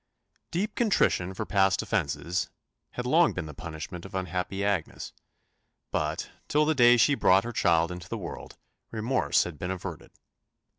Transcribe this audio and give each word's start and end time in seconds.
Deep 0.49 0.73
contrition 0.73 1.31
for 1.31 1.45
past 1.45 1.79
offences 1.83 2.49
had 2.93 3.05
long 3.05 3.33
been 3.33 3.45
the 3.45 3.53
punishment 3.53 4.03
of 4.03 4.15
unhappy 4.15 4.65
Agnes; 4.65 5.13
but, 5.91 6.31
till 6.47 6.65
the 6.65 6.73
day 6.73 6.97
she 6.97 7.13
brought 7.13 7.43
her 7.43 7.51
child 7.53 7.91
into 7.91 8.09
the 8.09 8.17
world, 8.17 8.57
remorse 8.89 9.43
had 9.43 9.59
been 9.59 9.69
averted. 9.69 10.09